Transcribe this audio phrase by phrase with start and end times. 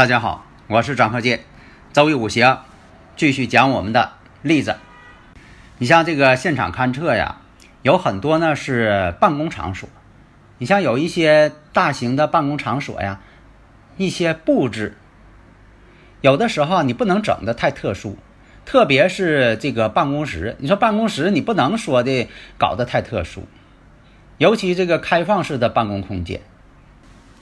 [0.00, 1.40] 大家好，我是张鹤剑，
[1.92, 2.60] 周易五行
[3.16, 4.76] 继续讲我们的例子。
[5.76, 7.42] 你像这个现场勘测呀，
[7.82, 9.90] 有很多呢是办公场所。
[10.56, 13.20] 你像有一些大型的办公场所呀，
[13.98, 14.96] 一些布置，
[16.22, 18.16] 有的时候你不能整的太特殊，
[18.64, 20.56] 特别是这个办公室。
[20.60, 22.26] 你说办公室你不能说的
[22.56, 23.46] 搞得太特殊，
[24.38, 26.40] 尤其这个开放式的办公空间。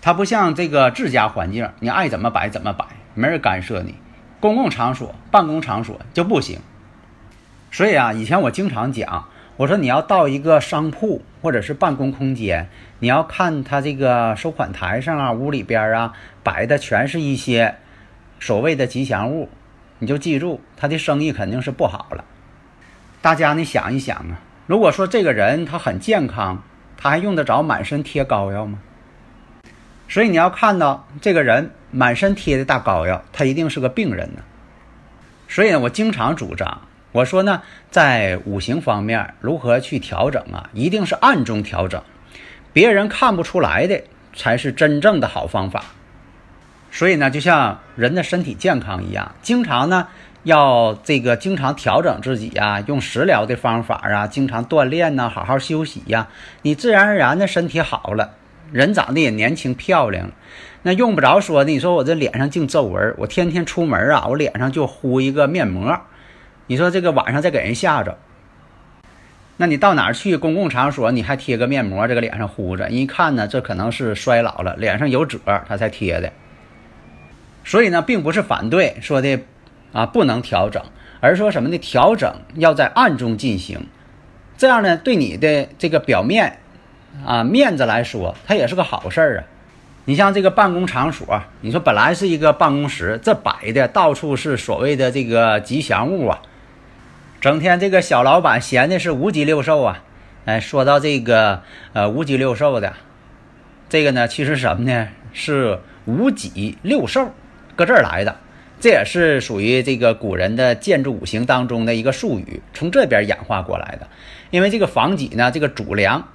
[0.00, 3.94] 它不像这个自家环境，你爱怎么摆怎么摆，没人干涉你。
[4.40, 6.60] 公共场所、办公场所就不行。
[7.70, 12.68] 所以啊，以前我经常讲，我说你要到一个商铺或者是办公空间，
[13.00, 16.12] 你要看他这个收款台上啊、屋里边啊
[16.44, 17.74] 摆的全是一些
[18.38, 19.48] 所谓的吉祥物，
[19.98, 22.24] 你就记住他的生意肯定是不好了。
[23.20, 26.62] 大家你想一想啊，如果说这个人他很健康，
[26.96, 28.78] 他还用得着满身贴膏药吗？
[30.08, 34.42] 所以你要看到这个人满身贴的大膏药，他一定是个病人呢。
[35.46, 42.02] 所以呢，我经常主张，我说呢，在五行方面如何去调整啊，一定是暗中调整，
[42.72, 44.02] 别人看不出来的
[44.34, 45.84] 才是真正的好方法。
[46.90, 50.08] 所以呢，就像人的身体健康一样，经常呢
[50.42, 56.28] 要这个经常调整自己呀，用食疗的方法啊，经常锻炼呐，好好休息呀，
[56.62, 58.34] 你自然而然的身体好了。
[58.72, 60.30] 人长得也年轻漂亮，
[60.82, 61.70] 那用不着说的。
[61.70, 66.00] 你说我这脸上净皱纹，我天天出门啊，我脸上就敷一个面膜。
[66.66, 68.18] 你说这个晚上再给人吓着，
[69.56, 76.30] 那你到哪儿去公共场所，你还贴个面膜，这个脸上敷着，一看呢，这可能是衰老了，脸上有褶，他才贴的。
[77.64, 79.40] 所以呢，并不是反对说的
[79.92, 80.82] 啊不能调整，
[81.20, 81.78] 而说什么呢？
[81.78, 83.86] 调整要在暗中进行，
[84.56, 86.58] 这样呢，对你的这个表面。
[87.26, 89.44] 啊，面子来说，它也是个好事儿啊。
[90.04, 96.40] 你像这个办公场所，你说本来是一个办公室，这摆的到处是所谓的这个吉祥物啊，
[97.42, 100.02] 整天这个小老板闲的是五脊六兽啊。
[100.46, 101.62] 哎，说到这个
[101.92, 102.94] 呃五脊六兽的，
[103.90, 105.08] 这个呢，其实什么呢？
[105.34, 107.30] 是五脊六兽
[107.76, 108.34] 搁这儿来的，
[108.80, 114.08] 这也是属于这个古人的建筑五行当中的一个术语，从这边演化过来的。
[114.50, 116.26] 因为这个房脊呢，这个主梁。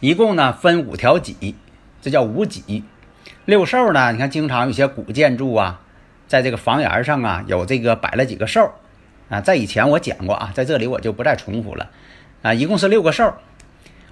[0.00, 1.54] 一共呢分五条脊，
[2.02, 2.84] 这叫五脊。
[3.46, 5.80] 六兽呢，你看经常有些古建筑啊，
[6.26, 8.72] 在这个房檐上啊有这个摆了几个兽
[9.28, 9.40] 啊。
[9.40, 11.90] 在以前我讲过啊，在这里我就不再重复了
[12.42, 12.54] 啊。
[12.54, 13.34] 一共是六个兽，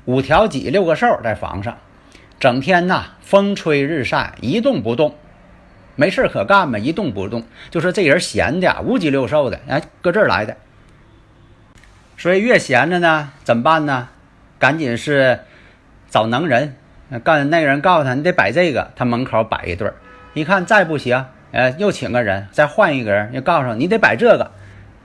[0.05, 1.79] 五条脊，六个兽在房上，
[2.39, 5.15] 整天呐风吹日晒，一动不动，
[5.97, 7.45] 没事可干嘛，一动不动。
[7.71, 10.57] 就说这人闲的五脊六兽的，哎，搁这儿来的。
[12.19, 14.09] 所以越闲着呢，怎么办呢？
[14.59, 15.41] 赶紧是。
[16.13, 16.77] 找能人，
[17.25, 19.95] 干那个人告诉他，你得摆这个，他门口摆一对儿，
[20.35, 24.51] 一看再不行，呃，又请个人，再换一个人，又告诉你得摆这个，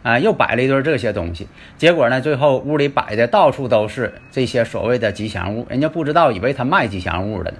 [0.03, 1.47] 啊，又摆了一对这些东西，
[1.77, 7.57] 结果呢，最后屋里摆的到处都是这些所谓的吉祥物，人家不知道，以为他卖吉祥物的呢。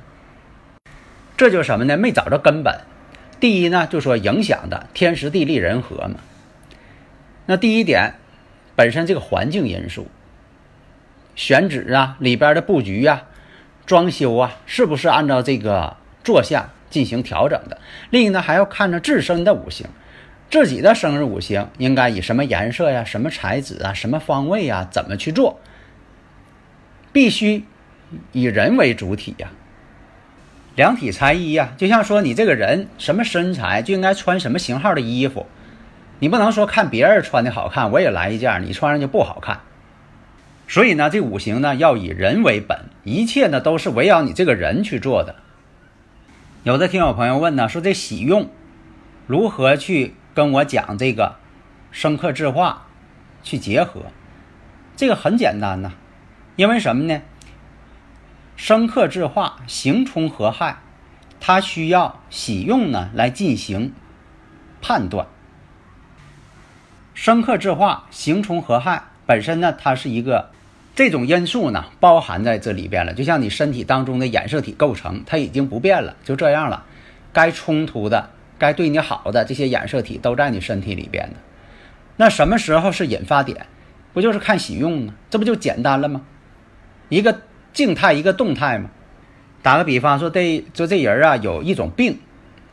[1.38, 1.96] 这就是什么呢？
[1.96, 2.82] 没找着根本。
[3.40, 6.16] 第一呢，就说影响的天时地利人和嘛。
[7.46, 8.16] 那第一点，
[8.76, 10.08] 本身这个环境因素，
[11.36, 13.24] 选址啊，里边的布局呀。
[13.88, 17.80] 装修啊，是不是按照这个坐向进行调整的？
[18.10, 19.88] 另一呢，还要看着自身的五行，
[20.52, 25.60] 自己的生日五行应该以什么颜色呀、什么材质啊、什么方位呀，怎么去做？
[27.14, 27.64] 必须
[28.34, 29.50] 以人为主体呀，
[30.76, 31.74] 量体裁衣呀。
[31.78, 35.46] 就像说你这个人什么身材，就应该穿什么型号的衣服，
[36.20, 39.62] 你不能说看别人穿的好看，我也来一件，你穿上就不好看。
[40.68, 45.36] 所以呢，这五行呢要以人为本，一切呢都是围绕你这个人去做的。
[46.64, 48.50] 有的听友朋友问呢，说这喜用
[49.26, 51.38] 如何去跟我讲这个
[51.92, 52.88] 生克制化
[53.44, 54.08] 去结合？
[54.98, 55.92] 这个很简单呐，
[56.58, 57.22] 因为什么呢？
[58.58, 60.80] 生克制化，刑冲合害，
[61.40, 63.94] 它需要喜用呢来进行
[64.82, 65.28] 判断。
[67.14, 70.50] 生克制化，形冲合害，本身呢，它是一个
[70.98, 73.14] 这种因素呢，包含在这里边了。
[73.14, 76.86] 就像你身体当中的染色体构成，它已经不变了，就这样了。
[77.32, 81.36] 该冲突的、该对你好的这些染色体都在你身体里边的。
[82.16, 83.68] 那什么时候是引发点？
[84.12, 85.14] 不就是看喜用吗？
[85.30, 86.24] 这不就简单了吗？
[87.10, 87.42] 一个
[87.74, 88.90] 静态，一个动态吗？
[89.62, 92.18] 打个比方说，这就这人啊，有一种病，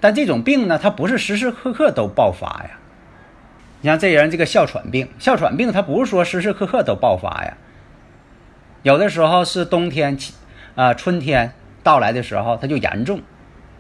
[0.01, 2.79] 但这种病呢，它不是时时刻刻都爆发呀。
[3.83, 7.59] 你像这人这个哮喘病，哮喘病它不是说时时刻刻都爆发呀，
[8.85, 10.35] 有的时候是冬天起，
[10.75, 11.51] 啊春天
[11.83, 13.19] 到来的时候它就严重，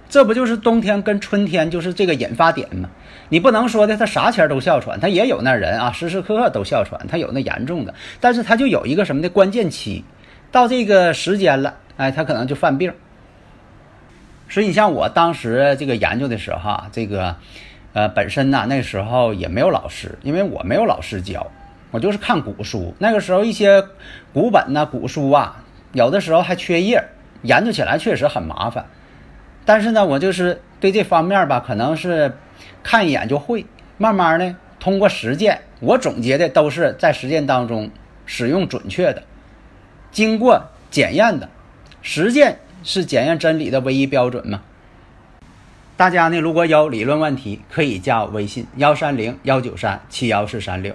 [0.09, 2.89] 这不就是冬天跟春天就是这个引发点吗？
[3.29, 10.03] 你不能说的他啥前都哮喘，他也有那人啊，时时刻刻都哮喘，他有那严重的，但是他就有一个什么的关键期，
[10.51, 12.91] 到这个时间了，哎，他可能就犯病。
[14.49, 17.37] 所以你像我当时这个研究的时候，这个，
[17.93, 21.47] 呃，本身呢那时候也没有老师，因为我没有老师教，
[21.95, 22.93] 我就是看古书。
[22.99, 23.81] 那个时候一些
[24.33, 25.63] 古本呐、古书啊，
[25.93, 27.05] 有的时候还缺页，
[27.43, 28.85] 研究起来确实很麻烦。
[29.65, 32.37] 但是呢，我就是对这方面吧，可能是
[32.83, 33.65] 看一眼就会，
[33.97, 37.89] 慢慢的通过实践，我总结的都是在实践当中
[38.27, 39.23] 使用准确的，
[40.11, 41.49] 经过检验的，
[42.03, 42.59] 实践。
[42.87, 44.61] 是检验真理的唯一标准嘛？
[45.97, 50.95] 大家呢，如果有理论问题，可以加我微信幺三零幺九三七幺四三六，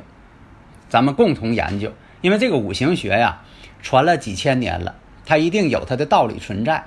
[0.89, 1.93] 咱们共同研究。
[2.21, 3.41] 因为这个五行学呀，
[3.81, 4.95] 传了几千年了，
[5.25, 6.85] 它一定有它的道理存在。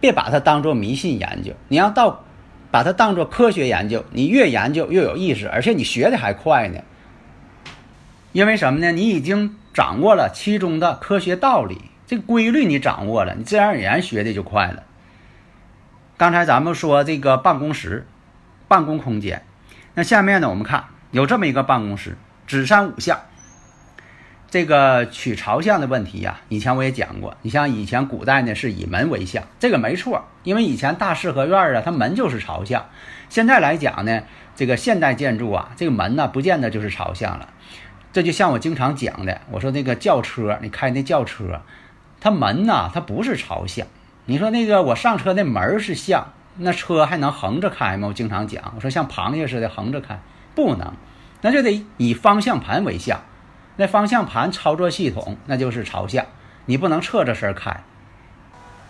[0.00, 2.24] 别把它当做迷信研究，你要到
[2.70, 6.80] 把它当做科学研究，你越研究越有意思，而且你学的还快呢。
[8.30, 8.92] 因为什么呢？
[8.92, 11.90] 你已经掌握了其中的科学道理。
[12.06, 14.84] 这个规律你掌握了，你自然而然学的就快了。
[16.16, 18.06] 刚才咱们说这个办公室、
[18.68, 19.42] 办公空间，
[19.94, 22.16] 那下面呢，我们看有这么一个办公室，
[22.46, 23.18] 子山五向。
[24.50, 27.36] 这个取朝向的问题呀，以前我也讲过。
[27.42, 32.86] 你像以前古代呢，是以门为向，这个没错，因为以前大四合院啊，它门就是朝向。
[33.28, 34.22] 现在来讲呢，
[34.56, 37.50] 这个现代建筑啊，这个门呢，不见得就是朝向了。
[38.10, 41.60] 这就像我经常讲的，我说那个轿车，你开那轿车。
[42.18, 43.86] 它门呐，它不是朝向。
[44.24, 48.08] 你说那个我上车那门是向，那车还能横着开吗？
[48.08, 50.18] 我经常讲，我说像螃蟹似的横着开，
[50.54, 50.94] 不能，
[51.42, 53.20] 那就得以方向盘为向。
[53.78, 56.26] 那方向盘操作系统那就是朝向，
[56.66, 57.82] 你不能侧着身开。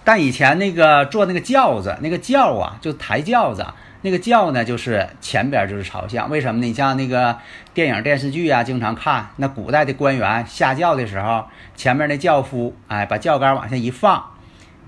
[0.03, 3.65] 但以前那个坐那个轿子，那个轿啊，就抬轿子。
[4.01, 6.67] 那个轿呢，就是前边就是朝向，为什么呢？
[6.67, 7.37] 你像那个
[7.75, 11.45] 电影电视剧啊，经常看那古代的官员下轿的时候，
[11.77, 14.25] 前面那轿夫哎，把轿杆往下一放，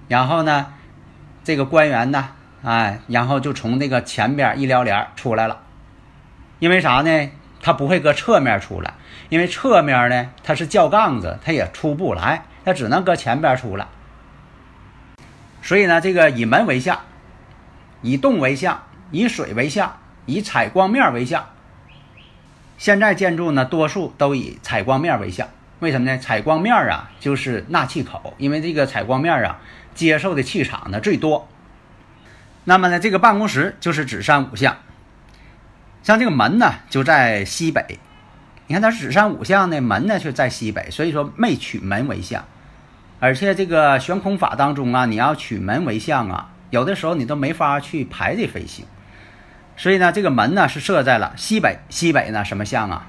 [0.08, 0.68] 然后呢，
[1.44, 2.28] 这个官员呢，
[2.62, 5.60] 哎，然后就从那个前边一撩帘出来了。
[6.60, 7.30] 因为啥呢？
[7.60, 8.94] 它不会搁侧面出来，
[9.28, 13.86] 因为侧面呢，它是叫杠子，它也出不来，它只能搁前边出来。
[15.62, 17.00] 所以呢，这个以门为向，
[18.02, 18.82] 以动为向。
[19.12, 21.48] 以水为向，以采光面为向。
[22.78, 25.48] 现在建筑呢，多数都以采光面为向。
[25.80, 26.16] 为什么呢？
[26.16, 29.58] 采光面啊，就是纳气口，因为这个采光面啊，
[29.96, 31.48] 接受的气场呢最多。
[32.62, 34.76] 那么呢，这个办公室就是指山五向。
[36.02, 37.98] 像这个门呢，就在西北。
[38.66, 42.44] 你看它子山五向呢，门呢却在西北，所以说没取门为相。
[43.18, 48.86] 而且这个悬空法当中啊，你要取门为相啊，有的时候你都没法去排这飞行。
[49.76, 51.78] 所以呢，这个门呢是设在了西北。
[51.88, 53.06] 西北呢什么相啊？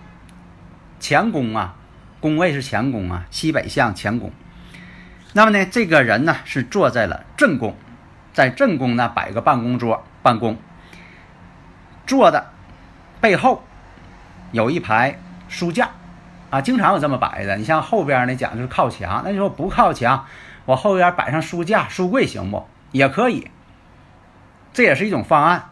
[0.99, 1.75] 乾宫啊，
[2.19, 3.25] 宫位是乾宫啊。
[3.29, 4.31] 西北向乾宫。
[5.33, 7.75] 那么呢，这个人呢是坐在了正宫，
[8.33, 10.57] 在正宫呢摆个办公桌办公。
[12.05, 12.50] 坐的
[13.21, 13.63] 背后
[14.51, 15.91] 有一排书架
[16.49, 17.55] 啊，经常有这么摆的。
[17.55, 20.25] 你像后边呢讲就是靠墙，那你说不靠墙，
[20.65, 22.67] 我后边摆上书架、书柜行不？
[22.91, 23.49] 也可以，
[24.73, 25.69] 这也是一种方案。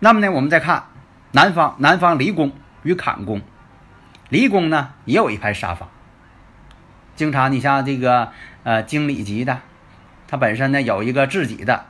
[0.00, 0.84] 那么呢，我们再看
[1.30, 3.40] 南方，南方离宫与坎宫，
[4.28, 5.88] 离宫呢也有一排沙发。
[7.14, 8.32] 经常你像这个
[8.64, 9.60] 呃经理级的，
[10.28, 11.86] 他本身呢有一个自己的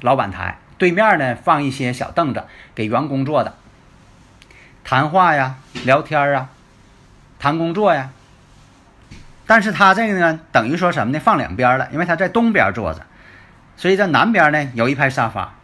[0.00, 2.44] 老板台，对面呢放一些小凳子
[2.74, 3.54] 给员工坐的，
[4.84, 6.48] 谈话呀、聊天啊、
[7.38, 8.10] 谈工作呀。
[9.46, 11.20] 但是他这个呢，等于说什么呢？
[11.20, 13.00] 放两边了，因为他在东边坐着，
[13.76, 15.54] 所以在南边呢有一排沙发。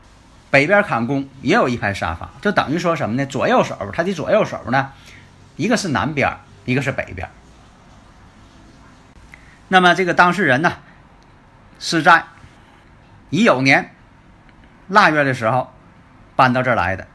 [0.51, 3.27] 北边砍工也有一排沙发，就等于说什么呢？
[3.27, 4.93] 左右手，他的左右手呢，
[5.57, 7.29] 一个是南边，一个是北边。
[9.67, 10.75] 那么这个当事人呢，
[11.81, 12.27] 是在
[13.31, 13.93] 乙酉年
[14.89, 15.73] 腊月的时候
[16.37, 17.07] 搬到这儿来的。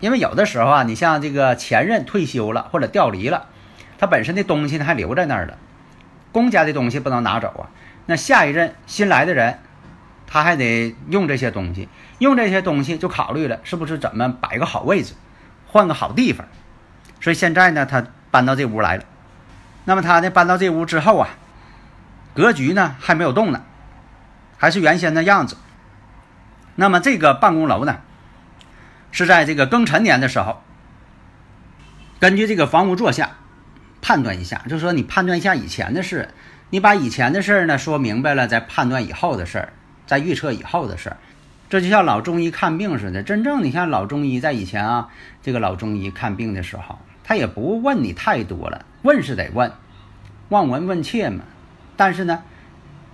[0.00, 3.46] 因为有的时候啊，你像这个前任退休了或者调离了，
[3.98, 5.58] 他本身的东西呢还留在那儿了，
[6.30, 7.66] 公家的东西不能拿走啊。
[8.06, 9.58] 那下一任新来的人，
[10.26, 11.88] 他还得用这些东西，
[12.18, 15.14] 用这些东西就考虑了是不是怎么摆个好位置，
[15.66, 16.46] 换个好地方。
[17.20, 19.04] 所以现在呢，他搬到这屋来了。
[19.84, 21.30] 那么他呢搬到这屋之后啊，
[22.34, 23.62] 格局呢还没有动呢，
[24.56, 25.56] 还是原先的样子。
[26.80, 27.98] 那么这个办公楼呢？
[29.10, 30.62] 是在这个庚辰年的时候，
[32.20, 33.30] 根据这个房屋坐向
[34.00, 36.28] 判断一下，就是说你判断一下以前的事，
[36.70, 39.72] 你把以前的事呢说明白了，再判断以后的事儿，
[40.06, 41.16] 再预测以后的事儿。
[41.68, 45.08] 这就像老中医看病似的，真正你像老中医在以前啊，
[45.42, 49.72] 这个老中医看病的时候，他也不问你太多了，问是得问，
[50.50, 51.42] 望闻问切嘛。
[51.96, 52.44] 但是呢，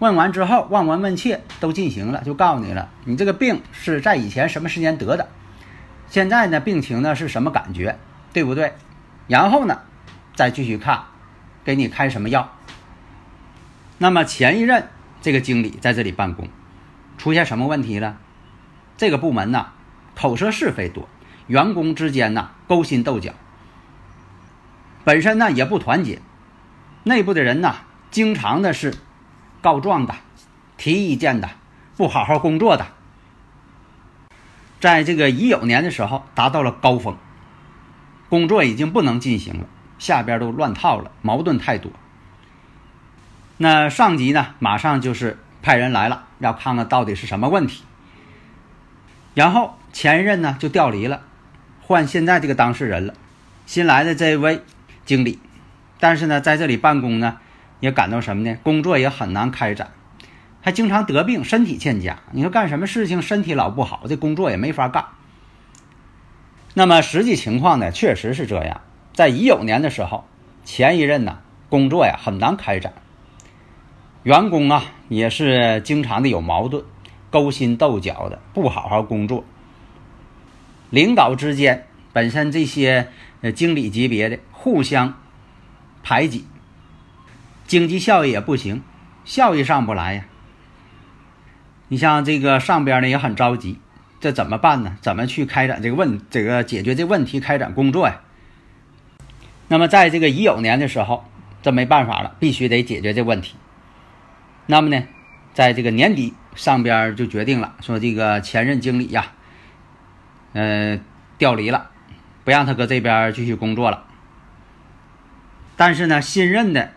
[0.01, 5.29] 问完之后，望闻问切都进行了，就告诉你了，你这个病是在以前什么时间得的。
[6.09, 7.99] 现在呢，病情呢是什么感觉，
[8.33, 8.75] 对不对？
[9.29, 9.81] 然后呢，
[10.35, 11.05] 再继续看，
[11.65, 12.53] 给你开什么药。
[13.99, 14.89] 那么前一任
[15.23, 16.49] 这个经理在这里办公，
[17.17, 18.19] 出现什么问题了？
[18.97, 19.69] 这个部门呢，
[20.15, 21.09] 口舌是非多，
[21.47, 23.33] 员工之间呢勾心斗角，
[25.05, 26.21] 本身呢也不团结，
[27.05, 27.77] 内部的人呢
[28.11, 28.95] 经常的是
[29.64, 30.14] 告状的、
[30.76, 31.49] 提意见的、
[31.97, 32.88] 不好好工作的。
[34.78, 37.16] 在这个乙酉年的时候达到了高峰，
[38.28, 39.66] 工作已经不能进行了，
[39.99, 41.90] 下边都乱套了，矛盾太多。
[43.56, 47.85] 那上级呢，马上就是派人来了，要看看到底是什么问题。
[49.33, 51.23] 然后前任呢就调离了，
[51.80, 53.14] 换现在这个当事人了，
[53.64, 54.62] 新来的这位
[55.06, 55.38] 经理，
[55.99, 57.38] 但是呢在这里办公呢，
[57.81, 58.57] 也感到什么呢？
[58.62, 59.93] 工作也很难开展。
[60.61, 62.21] 还经常得病，身体欠佳。
[62.33, 65.04] 你说干什么事情身体老不好，这工作也没法干。
[66.73, 68.81] 那么实际情况呢，确实是这样。
[69.12, 70.25] 在乙酉年的时候，
[70.64, 71.38] 前一任呢
[71.69, 72.95] 工作呀很难开展，
[74.23, 76.83] 员工啊也是经常的有矛盾，
[77.31, 79.45] 勾心斗角的，不好好工作。
[80.88, 83.09] 领导之间本身这些
[83.43, 85.14] 呃经理级别的互相
[86.02, 86.47] 排挤，
[87.66, 88.83] 经济效益也不行，
[89.25, 90.25] 效益上不来呀。
[91.88, 93.78] 你像这个上边呢也很着急，
[94.21, 94.97] 这怎么办呢？
[95.00, 98.21] 怎么去开展这个问这个解决这问题，开展工作呀？
[99.68, 101.25] 那么在这个乙酉年的时候，
[101.62, 103.56] 这没办法了，必须得解决这问题。
[104.66, 105.02] 那么呢，
[105.52, 109.33] 在这个年底上边就决定了，说这个前任经理呀，
[110.52, 111.00] 呃，
[111.38, 111.90] 调离了，
[112.44, 114.04] 不让他搁这边继续工作了。
[115.76, 116.92] 但是呢，新任的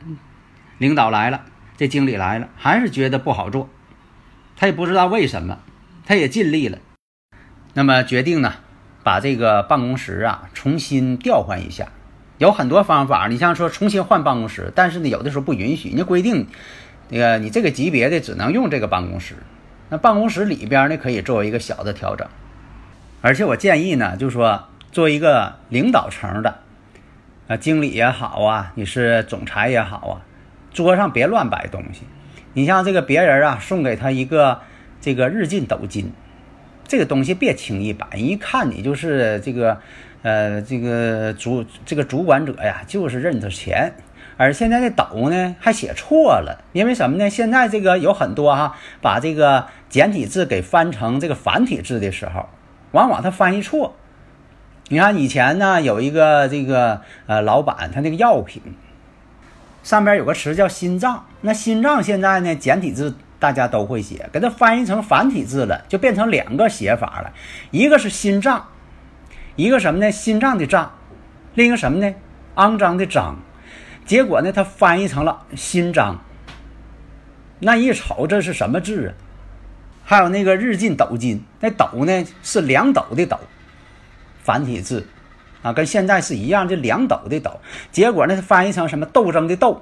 [0.77, 1.41] 领导来了，
[1.77, 3.69] 这经理来了，还是觉得不好做。
[4.55, 5.60] 他也不知道为什么，
[6.05, 6.79] 他也尽力了，
[7.74, 8.53] 那么决定呢，
[9.03, 11.89] 把这个办公室啊重新调换一下。
[12.39, 16.48] 有很多方法，你像说重新换办公室，但是呢，有的时候不允许，人家规定，
[17.10, 19.36] 那个你这个级别的只能用这个办公室。
[19.89, 22.27] 那办公室里边呢，可以作为一个小的调整。
[23.22, 26.60] 而且我建议呢，就是说，作为一个领导层的，
[27.48, 30.22] 啊，经理也好啊，你是总裁也好啊，
[30.77, 32.03] 桌上别乱摆东西。
[32.53, 34.62] 你像这个别人啊，送给他一个
[35.01, 36.12] 这个日进斗金，
[36.88, 39.79] 这个东西别轻易摆，一看你就是这个，
[40.22, 43.96] 呃，这个主这个主管者呀，就是认他钱。
[44.38, 47.27] 而现在的斗呢，还写错了，因为什么呢？
[47.27, 52.48] 现在这个有很多哈，把这个简体字给翻成这个繁体字的时候，
[52.91, 53.96] 往往他翻译错。
[54.89, 58.62] 你看以前呢，有一个这个呃老板，他那个药品。
[59.84, 67.31] 上边有个词叫心脏，那心脏现在呢简体字大家都会写，给它翻译成繁体字了，就变成两个写法了，
[67.72, 68.67] 一个是心脏，
[69.55, 70.12] 一个什么呢？
[70.12, 70.91] 心脏的脏，
[71.53, 72.13] 另一个什么呢？
[72.55, 73.38] 肮脏的脏，
[74.05, 76.19] 结果呢，它翻译成了心脏。
[77.60, 79.13] 那一瞅这是什么字啊？
[80.03, 83.39] 还有那个日进斗金，那斗呢是两斗的斗，
[84.43, 85.07] 繁体字。
[85.61, 87.59] 啊，跟现在是一样，这两斗的斗，
[87.91, 89.81] 结果呢，翻译成什么斗争的斗，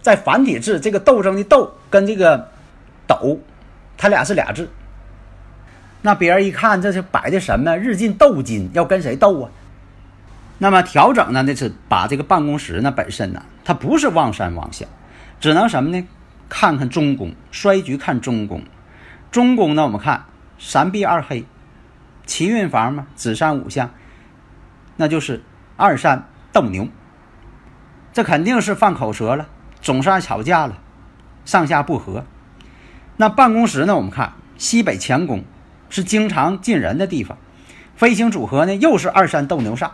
[0.00, 2.48] 在繁体字这个斗争的斗跟这个
[3.06, 3.38] 斗，
[3.96, 4.68] 它俩是俩字。
[6.00, 7.76] 那别人一看，这是摆的什么？
[7.76, 9.50] 日进斗金，要跟谁斗啊？
[10.58, 11.42] 那么调整呢？
[11.42, 14.88] 那是把这个办公室呢本身呢，它不是望山望向，
[15.40, 16.06] 只能什么呢？
[16.48, 18.62] 看看中宫，衰局看中宫。
[19.30, 20.24] 中宫呢，我们看
[20.58, 21.44] 三碧二黑，
[22.26, 23.90] 奇运房嘛，子山五相。
[24.96, 25.42] 那就是
[25.76, 26.88] 二三斗牛，
[28.12, 29.48] 这肯定是犯口舌了，
[29.80, 30.78] 总是爱吵架了，
[31.44, 32.24] 上下不和。
[33.16, 33.96] 那办公室呢？
[33.96, 35.44] 我们看西北乾宫
[35.90, 37.36] 是经常进人的地方，
[37.94, 39.90] 飞星组合呢又是二三斗牛煞。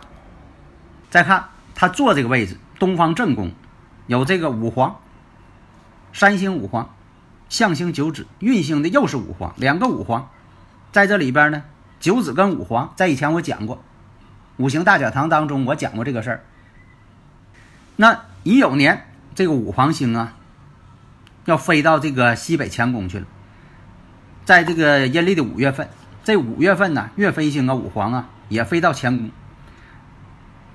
[1.09, 3.51] 再看他坐这个位置，东方正宫
[4.07, 4.99] 有这个五黄，
[6.13, 6.93] 三星五黄，
[7.49, 10.29] 象星九子，运星的又是五黄，两个五黄，
[10.91, 11.63] 在这里边呢，
[11.99, 13.83] 九子跟五黄在以前我讲过，
[14.59, 16.43] 五行大讲堂当中我讲过这个事儿。
[17.95, 20.35] 那乙酉年这个五黄星啊，
[21.45, 23.25] 要飞到这个西北乾宫去了，
[24.43, 25.87] 在这个阴历的五月份，
[26.25, 29.31] 这五月份呢，月飞星啊五黄啊也飞到乾宫。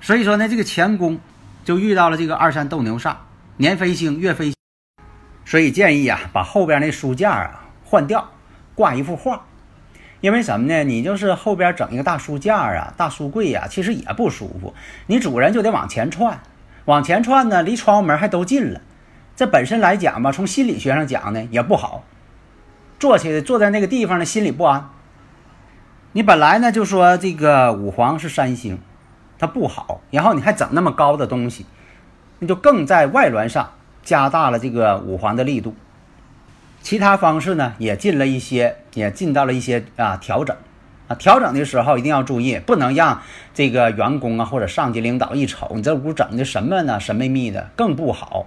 [0.01, 1.19] 所以说呢，这个乾宫
[1.63, 3.15] 就遇到了这个二三斗牛煞，
[3.57, 4.51] 年飞星，月飞，
[5.45, 8.31] 所以建议啊，把后边那书架啊换掉，
[8.73, 9.45] 挂一幅画。
[10.25, 10.83] 因为什么呢？
[10.83, 14.73] 你就是后边整一个大书架啊、大书柜呀，其实也不舒服。
[15.05, 16.39] 你主人就得往前窜，
[16.85, 18.81] 往前窜呢，离窗户门还都近了。
[19.35, 22.03] 这本身来讲吧，从心理学上讲呢，也不好。
[22.97, 24.89] 坐起坐在那个地方呢，心里不安。
[26.13, 28.79] 你本来呢就说这个五黄是三星。
[29.37, 31.67] 它不好，然后你还整那么高的东西，
[32.39, 35.75] 那就更在外轮上加大了这个五黄的力度。
[36.85, 40.55] 其他方式呢也进了一些，也进到了一些啊调整
[41.07, 43.23] 啊调整的时候一定要注意，不能让
[43.55, 48.45] 这个员工啊或者上级领导一瞅你这屋整的什么呢神秘秘的，更不好。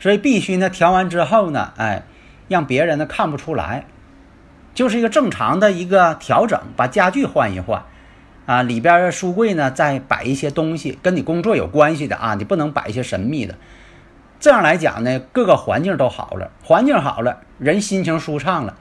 [0.00, 2.02] 所以必须呢调完之后呢，哎，
[2.48, 3.84] 让别人呢看不出来，
[4.74, 7.84] 就是一个正常的一个调整，把家具换一换。
[8.46, 13.54] 啊，里边书柜呢，再摆一些东西跟你工作有关系的啊，你不能摆一些神秘的。
[14.40, 18.76] 这样来讲呢，各个环境都好了，环境好了，人心情舒畅了，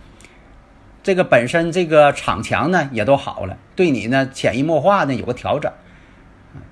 [1.02, 5.72] 这个本身这个场墙呢也都好了，对你呢潜移默化呢有个调整。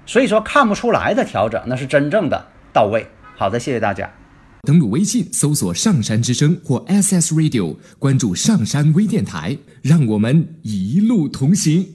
[0.06, 3.08] 所以说看不出来的调整，那是真正的到位。
[3.36, 4.10] 好的，谢谢大家。
[4.62, 11.88] 登录微信搜索“上山之声”或 SS Radio，关注上山微电台，让我们一路同行。